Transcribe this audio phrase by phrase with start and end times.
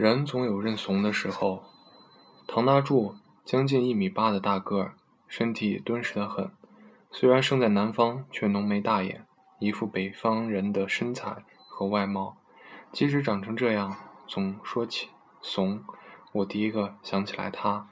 [0.00, 1.64] 人总有认怂的时候。
[2.46, 4.94] 唐大柱将近一米八的大个儿，
[5.26, 6.52] 身体敦实的很。
[7.10, 9.26] 虽然生在南方，却浓眉大眼，
[9.58, 12.36] 一副北方人的身材和外貌。
[12.92, 13.96] 即使长成这样，
[14.28, 15.08] 总说起
[15.42, 15.82] 怂，
[16.30, 17.88] 我第一个想起来他。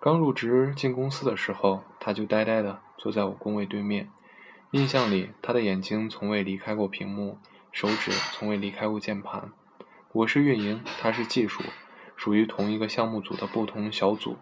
[0.00, 4.10] 刚入职进公司的时候，他就呆呆的坐在我工位对面。
[4.72, 7.38] 印象里，他的眼睛从未离开过屏幕，
[7.70, 9.52] 手指从未离开过键盘。
[10.14, 11.60] 我是运营，他是技术，
[12.14, 14.38] 属于同一个项目组的不同小组，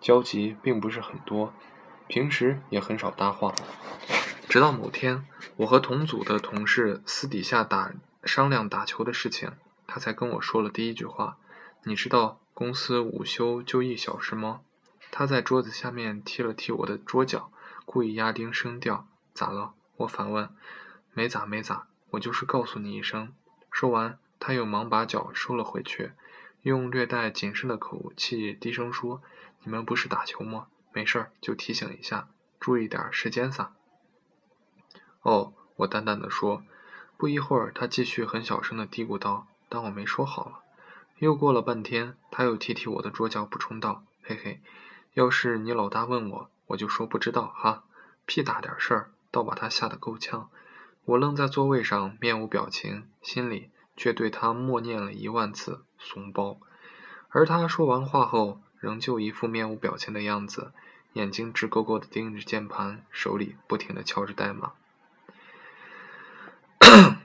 [0.00, 1.52] 交集并不是很多，
[2.06, 3.52] 平时也很少搭话。
[4.48, 7.92] 直到某天，我和同组的同事私底下打
[8.22, 9.50] 商量打球的事情，
[9.84, 11.38] 他才跟我说了第一句话
[11.82, 14.60] ：“你知道公司午休就一小时吗？”
[15.10, 17.50] 他在桌子下面踢了踢我的桌角，
[17.84, 20.48] 故意压低声调：“咋了？”我反问
[21.12, 23.32] ：“没咋没咋，我就是告诉你一声。”
[23.72, 24.16] 说完。
[24.40, 26.10] 他又忙把脚收了回去，
[26.62, 29.22] 用略带谨慎的口气低声说
[29.62, 30.66] ：“你们不是打球吗？
[30.92, 33.74] 没事儿就提醒一下，注意点时间撒。”
[35.22, 36.64] 哦，我淡淡的说。
[37.16, 40.60] 不一会儿，他继续很小声的嘀咕道：“当我没说好了。”
[41.20, 44.62] 又过了半天，他又踢踢我的桌角，补充道：“嘿嘿，
[45.12, 47.84] 要是你老大问我，我就说不知道哈。
[48.24, 50.48] 屁大点事儿，倒把他吓得够呛。”
[51.04, 53.70] 我愣在座位上，面无表情，心里。
[54.00, 56.58] 却对他默念了一万次“怂包”，
[57.28, 60.72] 而他说完话后，仍旧一副面无表情的样子，
[61.12, 64.72] 眼睛直勾勾地盯着键盘，手里不停地敲着代码。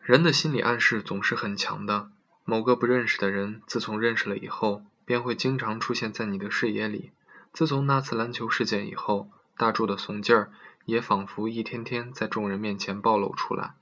[0.00, 2.08] 人的心理暗示总是很强的，
[2.46, 7.12] 某个不认识的人，自从认识了以后，便会经常出现在你的视野里。
[7.52, 10.50] 自从那次篮球事件以后，大柱的怂劲儿
[10.86, 13.74] 也仿佛一天天在众人面前暴露出来。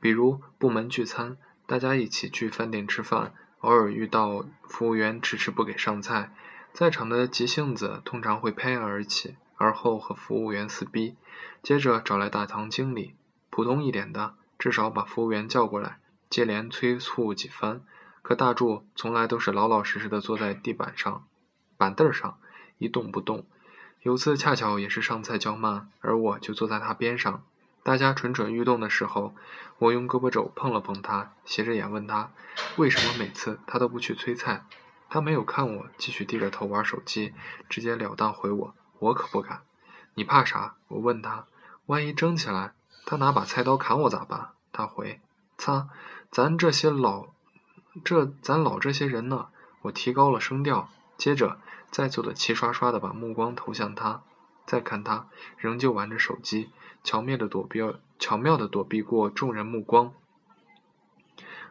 [0.00, 1.36] 比如部门聚餐，
[1.66, 6.32] 大家一起去饭店吃饭，偶尔遇到服务员迟迟不给上菜，
[6.72, 11.16] 在场的急性子通常会拍案而起，而后和服务员撕逼，
[11.62, 13.16] 接着找来大堂经理，
[13.50, 15.98] 普通一点的，至少把服务员叫过来，
[16.30, 17.82] 接连催促几番。
[18.22, 21.24] 可大柱从来都是老老实实的坐在地板上、
[21.76, 22.38] 板凳上
[22.76, 23.46] 一动不动。
[24.02, 27.42] 有次恰巧也是上菜较慢，而我就坐在他边上。
[27.82, 29.34] 大家蠢蠢欲动的时候，
[29.78, 32.30] 我用胳膊肘碰了碰他，斜着眼问他
[32.76, 34.64] ：“为什么每次他都不去催菜？”
[35.10, 37.32] 他没有看我，继续低着头玩手机，
[37.68, 39.62] 直截了当回我：“我可不敢。
[40.14, 41.46] ”“你怕啥？”我问他
[41.86, 42.74] ：“万一争起来，
[43.06, 45.20] 他拿把菜刀砍我咋办？”他回
[45.56, 45.88] ：“擦，
[46.30, 47.28] 咱这些老，
[48.04, 49.48] 这咱老这些人呢？”
[49.82, 51.58] 我提高了声调，接着
[51.90, 54.22] 在座的齐刷刷的把目光投向他，
[54.66, 56.70] 再看他，仍旧玩着手机。
[57.08, 57.80] 巧妙的躲避，
[58.18, 60.12] 巧妙的躲避过众人目光，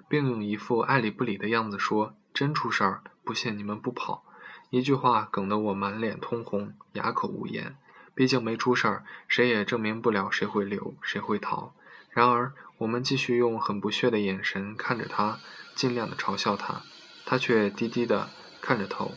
[0.10, 4.24] 并用一副爱理不理的样子说：“真出事儿，不信你们不跑。”
[4.72, 7.76] 一句话梗得我满脸通红，哑口无言。
[8.16, 11.72] 毕竟没出事儿，谁也证明不了谁会留，谁会逃。
[12.10, 15.38] 然而，我们继续用很不屑的眼神看着他，
[15.76, 16.82] 尽量的嘲笑他，
[17.28, 19.12] 他却低低的看着头，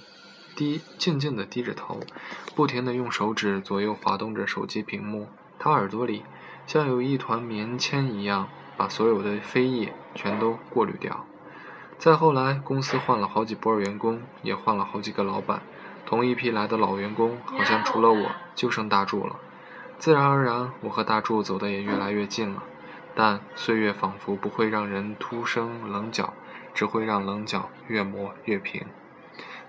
[0.54, 1.98] 低静静的低着头，
[2.54, 5.26] 不停的用手指左右滑动着手机屏幕。
[5.62, 6.24] 他耳朵里
[6.66, 8.48] 像有一团棉签一样，
[8.78, 11.26] 把所有的非议全都过滤掉。
[11.98, 15.60] 再后来，公司换了好几波员工，也换了好几个老板。
[16.06, 19.36] 同一批来的老员工，好像除了我，就剩大柱了。
[19.98, 22.62] 自然而然，我和大柱走得也越来越近了。
[23.14, 26.32] 但岁月仿佛不会让人突生棱角，
[26.72, 28.86] 只会让棱角越磨越平。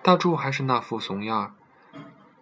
[0.02, 1.54] 大柱还是那副怂样，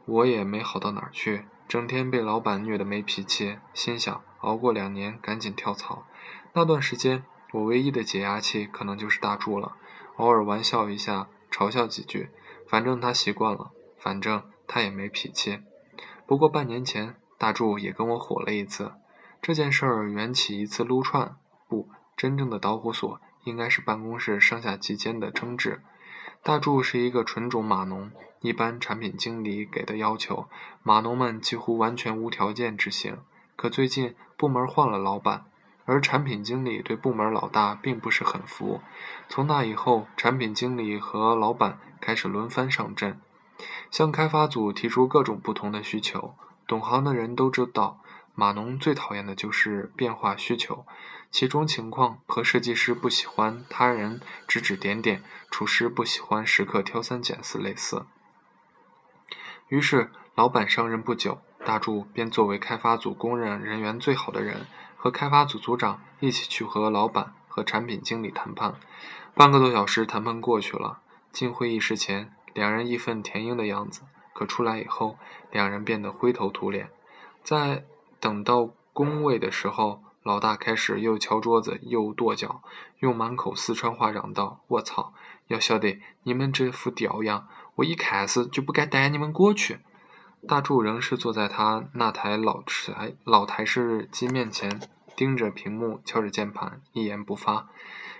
[0.05, 1.45] 我也没好到哪儿去。
[1.69, 6.07] 整天被老板虐得没脾气，心想熬过两年赶紧跳槽。
[6.53, 9.75] 那段时间，我唯一的解压器可能就是大柱了，
[10.15, 12.31] 偶尔玩笑一下，嘲笑几句，
[12.67, 15.59] 反正他习惯了，反正他也没脾气。
[16.25, 18.93] 不过半年前，大柱也跟我火了一次。
[19.39, 25.83] 这件事儿缘起一次撸串，不，真正的导火索应该是办公室上下级间的争执。
[26.41, 30.47] 大柱是一个纯种码农，一般产品经理给的要求，
[30.81, 33.17] 码农们几乎完全无条件执行。
[33.57, 35.45] 可最近部门换了老板，
[35.85, 38.79] 而产品经理对部门老大并不是很服。
[39.27, 43.19] 从那以后，产品经理和老板开始轮番上阵，
[43.91, 46.35] 向开发组提出各种不同的需求。
[46.65, 47.99] 懂行的人都知道。
[48.39, 50.85] 码农最讨厌的就是变化需求，
[51.29, 55.21] 其中情况和设计师不喜欢他人指指点点，
[55.51, 58.05] 厨师不喜欢时刻挑三拣四类似。
[59.67, 64.65] 于是，老板上任不久，大柱便作为开发组公认人缘最好的人，
[64.95, 68.75] 和开发组组长一起去和老板和产品经理谈判。
[69.35, 71.01] 半个多小时谈判过去了，
[71.33, 74.03] 进会议室前，两人义愤填膺的样子，
[74.33, 75.17] 可出来以后，
[75.51, 76.89] 两人变得灰头土脸。
[77.43, 77.83] 在
[78.19, 82.61] 等到工位的时候，老大开始又敲桌子又跺脚，
[82.99, 85.13] 用满口四川话嚷道：“我操！
[85.47, 89.79] 要晓得你们这副屌样，我一开始就不该带你们过去。”
[90.47, 94.79] 大柱仍是坐在他那台老台老台式机面前，
[95.15, 97.67] 盯着屏幕，敲着键盘，一言不发。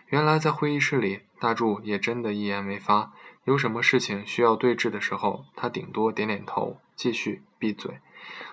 [0.08, 3.14] 原来在会议室里，大柱也真的一言没发。
[3.46, 8.00] 有什么事情需要对峙的时候，他顶多点点头，继续闭嘴。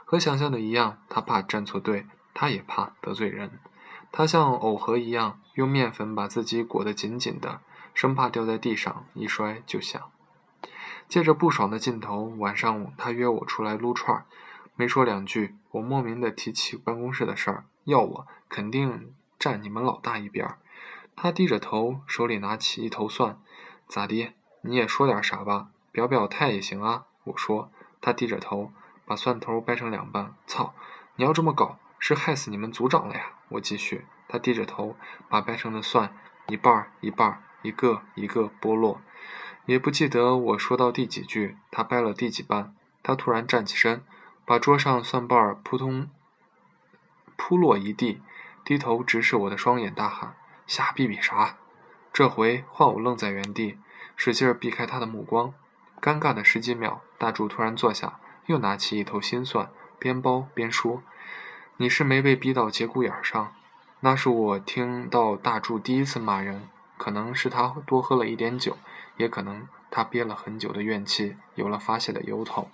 [0.05, 2.07] 和想象的一样，他怕站错队。
[2.39, 3.59] 他也怕得罪人，
[4.13, 7.63] 他像藕盒一样用面粉把自己裹得紧紧的，
[7.95, 10.11] 生怕掉在地上一摔就响。
[11.09, 14.27] 借着不爽的劲头，晚上他约我出来撸串儿，
[14.75, 20.59] 没说两句，我莫名的提起办公室的事儿，要我肯定站你们老大一边儿。
[21.17, 23.41] 他低着头，手里拿起一头蒜，
[23.89, 24.35] 咋的？
[24.61, 27.07] 你也说点啥吧，表表态也行啊。
[27.25, 27.71] 我说，
[28.03, 28.73] 他低着头，
[29.07, 30.75] 把蒜头掰成两半，操，
[31.15, 31.79] 你要这么搞？
[31.99, 33.33] 是害死你们组长了呀！
[33.49, 34.97] 我继续，他低着头，
[35.31, 36.15] 把掰成的蒜
[36.49, 39.01] 一半儿一半儿，一个一个剥落。
[39.65, 42.75] 也不记得我说到第几句，他掰了第几半。
[43.03, 44.05] 他突然站起身，
[44.45, 46.11] 把桌上蒜瓣儿扑通
[47.37, 48.21] 扑落一地，
[48.65, 50.35] 低头直视我的双眼，大喊
[50.67, 51.57] ：“瞎比比啥？”
[52.13, 53.79] 这回换我愣在原地，
[54.17, 55.55] 使劲避开他的目光。
[56.01, 61.03] 尴尬的十几秒，大柱突然坐下，又拿起一头新蒜，边剥边说。
[61.79, 63.53] 你是没被逼到节骨眼上，
[64.01, 68.79] 那是我听到大柱第一次骂人，可能是他多喝了一点酒，
[69.17, 72.71] 也可能他憋了很久的怨气有了发泄的由头。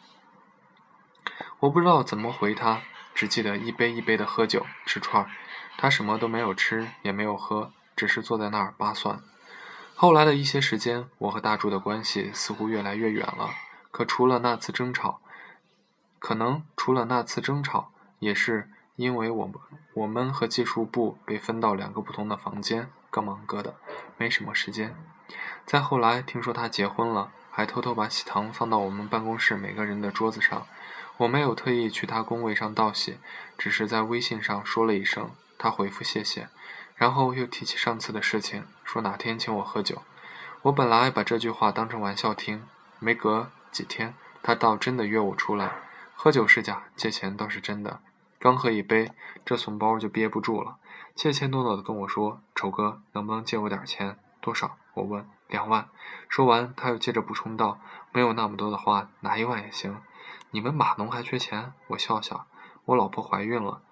[1.61, 2.83] 我不知道怎么回他，
[3.15, 5.31] 只记得一杯一杯的喝酒吃串儿，
[5.77, 9.21] 他什么都没有吃也没有喝，只是坐在那儿扒蒜。
[9.95, 13.51] 后来的一些时间，我和大柱的关系似乎越来越远了。
[13.91, 15.21] 可除了那次争吵，
[16.23, 17.91] 可能除了那次争吵，
[18.21, 18.71] 也是。
[18.97, 19.55] 因为我们
[19.95, 23.75] 我们和技术部被分到两个不同的房间，各忙各的，
[24.19, 24.95] 没什么时间。
[25.65, 30.67] 再后来听说他结婚了，还偷偷把喜糖放到我们办公室每个人的桌子上。
[31.17, 33.19] 我没有特意去他工位上道喜，
[33.57, 36.49] 只是在微信上说了一声，他回复谢谢，
[36.95, 40.03] 然后又提起上次的事情，说哪天请我喝酒。
[40.63, 42.63] 我本来把这句话当成玩笑听，
[42.99, 45.73] 没隔几天，他倒真的约我出来
[46.23, 48.01] 喝酒是假，借钱倒是真的。
[48.39, 49.11] 刚喝一杯，
[49.45, 50.77] 这怂包就憋不住了，
[51.17, 54.17] 怯怯懦懦地跟我说：“丑哥，能不能借我点钱？
[54.41, 55.29] 多少？”我问。
[55.49, 55.89] 两万。
[56.29, 57.81] 说完，他又接着补充道
[58.15, 60.01] ：“没有那么多的话，拿一万也行。
[60.53, 62.47] 你们码农还缺钱？”我笑笑。
[62.85, 63.83] 我老婆怀孕了，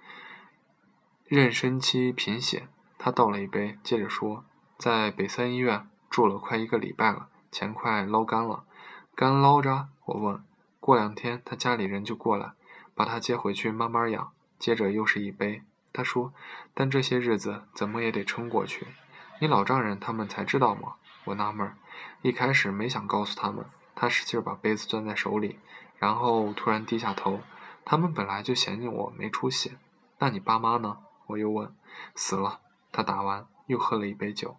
[1.28, 2.68] 妊娠期贫血。
[2.96, 4.44] 他倒了一杯，接着说
[4.78, 8.62] ：“在北三医院住了快一个礼拜了，钱快捞干了。
[9.16, 10.44] 干捞着？”我问。
[10.80, 12.54] 过两天他家里人就过来，
[12.94, 14.32] 把他接回去慢慢养。
[14.58, 15.62] 接着又是一杯，
[15.92, 16.32] 他说
[16.74, 18.88] ：“但这些日子怎么也得撑过去。
[19.40, 20.94] 你老丈人他们才知道吗？”
[21.24, 21.74] 我纳闷，
[22.22, 23.64] 一开始没想告诉他们。
[23.94, 25.58] 他使劲把杯子攥在手里，
[25.98, 27.40] 然后突然低下头。
[27.84, 29.76] 他们本来就嫌弃我没出息。
[30.18, 30.98] 那你爸妈呢？
[31.26, 31.74] 我又问。
[32.14, 32.60] 死了。
[32.92, 34.56] 他打完又喝了一杯酒。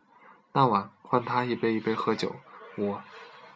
[0.54, 2.36] 那晚换他一杯一杯喝酒，
[2.75, 3.01] 我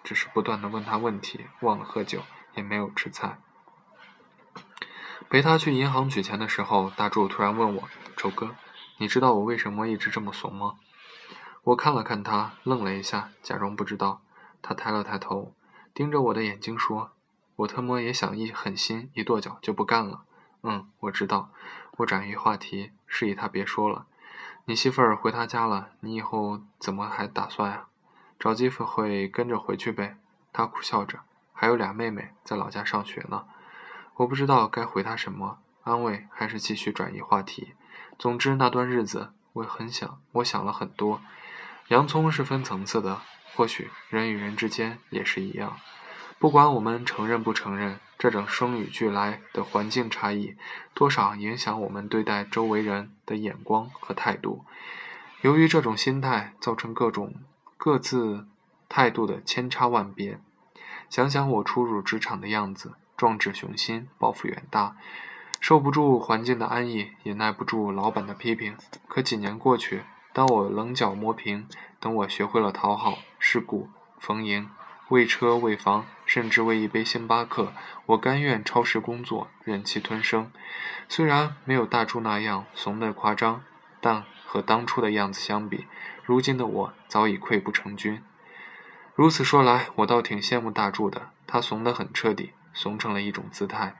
[0.03, 2.22] 只是不断的问他问题，忘了喝酒，
[2.55, 3.39] 也没有吃菜。
[5.29, 7.83] 陪他去银行取钱的时候，大柱突然问我
[8.15, 8.55] ：“丑哥，
[8.97, 10.75] 你知道我为什么一直这么怂吗？”
[11.65, 14.21] 我看了看他，愣了一下，假装不知道。
[14.62, 15.55] 他抬了抬头，
[15.93, 17.12] 盯着我的眼睛说
[17.57, 20.25] ：“我特么也想一狠心，一跺脚就不干了。”
[20.62, 21.50] 嗯，我知道。
[21.97, 24.05] 我转移话题，示意他别说了。
[24.65, 27.85] 你媳妇儿回他家了，你以后怎么还打算呀？
[28.39, 30.17] 找机会跟着回去呗。
[30.51, 31.19] 他苦笑着，
[31.55, 33.45] 还有俩妹妹在老家上学呢。
[34.17, 37.74] 我不知道该回她什么，安慰还是继续转移话题。
[38.19, 41.21] 总之那段日子，我很想，我想了很多。
[41.88, 43.21] 洋葱是分层次的，
[43.55, 45.77] 或许人与人之间也是一样。
[46.38, 50.57] 不管我们承认不承认，这种生与俱来的环境差异，
[50.93, 54.65] 多少影响我们对待周围人的眼光和态度。
[55.41, 57.33] 由于这种心态，造成各种
[57.77, 58.47] 各自
[58.89, 60.39] 态度的千差万别。
[61.09, 62.93] 想想我初入职场的样子。
[63.17, 64.97] 壮志雄心，抱负远大，
[65.62, 68.75] 受不住环境的安逸，也耐不住老板的批评。
[69.07, 71.65] 可几年过去，当我棱角磨平，
[72.01, 73.88] 等我学会了讨好、世故、
[74.19, 74.69] 逢迎，
[75.07, 77.71] 为车为房，甚至为一杯星巴克，
[78.07, 80.51] 我甘愿超时工作，忍气吞声。
[81.07, 83.63] 虽然没有大柱那样怂得夸张，
[84.01, 85.88] 但和当初的样子相比，
[86.25, 88.21] 如今的我早已溃不成军。
[89.15, 93.95] 如此说来，我倒挺羡慕大柱的，他怂得很彻底，怂成了一种姿态。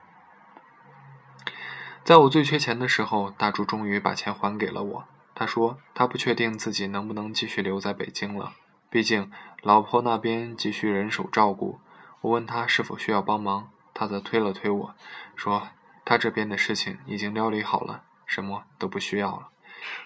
[2.04, 5.04] 在我最缺钱的时候，大柱终于把钱还给了我。
[5.34, 8.52] 他说他不确定自己能不能继续留在北京了，
[8.90, 9.32] 毕竟
[9.62, 11.80] 老婆那边急需人手照顾。
[12.20, 14.94] 我问他是否需要帮忙，他则推了推我
[15.34, 15.68] 说
[16.04, 19.48] 他这边的事情已经料理好了，什么都不需要了。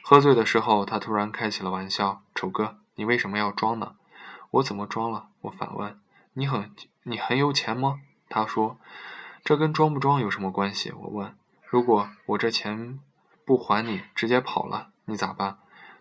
[0.02, 3.95] 喝醉的时候，他突然开起了玩笑：“丑哥，你为什么要装呢？”
[4.50, 5.28] 我怎么装了？
[5.42, 6.00] 我反问
[6.35, 8.78] ：“你很你很有钱吗？”他说
[9.45, 11.37] ：“这跟装不装有什么关系？”我问。
[11.66, 12.99] 如果我这钱
[13.45, 15.59] 不还你，直接跑了，你咋办？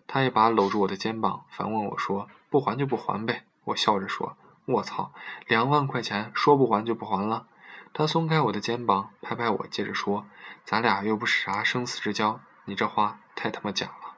[0.08, 5.12] 他一把搂住我的肩膀，反问我说：“不还就不还呗。”我笑着说：“我操，
[5.46, 7.46] 两万块钱，说不还就不还了？”
[7.94, 10.26] 他松开我的肩膀，拍拍我，接着说
[10.64, 14.14] ：“咱俩又不是啥生死之交，你这话太他妈假了。”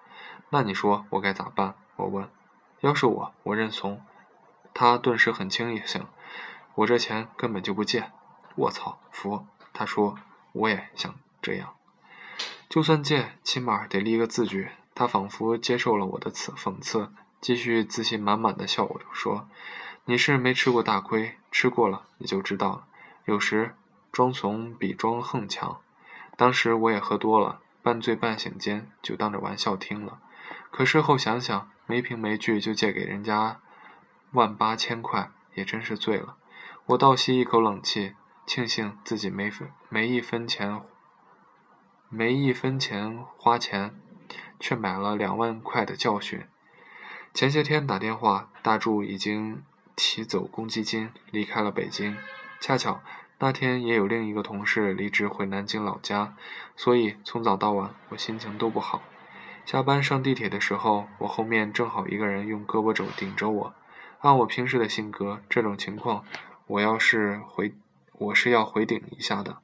[0.49, 1.75] 那你说我该咋办？
[1.97, 2.29] 我问。
[2.81, 4.01] 要是我，我认怂。
[4.75, 6.07] 他顿时很清醒，
[6.77, 8.11] 我这钱根本就不借。
[8.55, 9.47] 我操，服。
[9.73, 10.17] 他说
[10.53, 11.75] ：“我也想。”这样，
[12.69, 14.71] 就算借，起码得立个字据。
[14.95, 17.11] 他仿佛接受了我的此讽刺，
[17.41, 19.49] 继续自信满满的笑我说
[20.07, 22.85] ：“你是没吃过大亏，吃过了你就知道了。
[23.25, 23.75] 有时
[24.13, 25.81] 装怂比装横强。
[26.37, 30.21] 当时我也喝多了，半醉半醒间就当着玩笑听了。
[30.71, 33.61] 可事后想想，没凭没据就借给人家
[34.33, 36.37] 万八千块，也真是醉了。
[36.87, 38.15] 我倒吸一口冷气，
[38.47, 40.83] 庆幸自己没分没一分钱。”
[42.15, 43.99] 没一分钱花钱，
[44.61, 46.45] 却买了两万块的教训。
[47.33, 49.63] 前些天打电话，大柱已经
[49.97, 52.19] 提走公积金，离开了北京。
[52.61, 53.01] 恰巧
[53.39, 56.37] 那天也有另一个同事离职回南京老家，
[56.77, 59.01] 所以从早到晚我心情都不好。
[59.65, 63.75] 下班上地铁的时候，我后面正好一个人用胳膊肘顶着我。
[64.23, 66.25] 按我平时的性格，这种情况
[66.69, 67.75] 我要是回，
[68.13, 69.59] 我是要回顶一下的。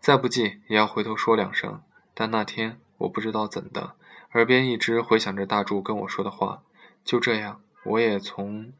[0.00, 1.80] 再不济也要回头说两声，
[2.14, 3.94] 但那天我不知道怎的，
[4.32, 6.62] 耳边一直回响着大柱跟我说的话。
[7.04, 8.72] 就这样，我也从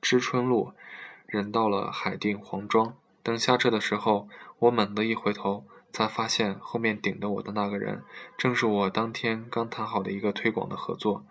[0.00, 0.72] 知春路
[1.26, 2.94] 忍到了海淀黄庄。
[3.22, 8.02] 等下车的时候，我猛地一回头，才发现后面顶着我的那个人，
[8.38, 11.26] 正是我当天刚谈好的一个推广的合作。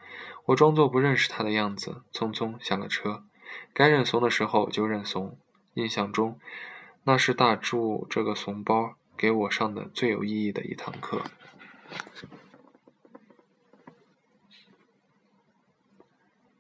[0.48, 3.24] 我装作不认识他的样子，匆匆下了车。
[3.74, 5.38] 该认怂的时候就认怂。
[5.76, 6.40] 印象中，
[7.04, 8.96] 那是大柱这个怂包。
[9.18, 11.24] 给我上的最有意义的一堂课。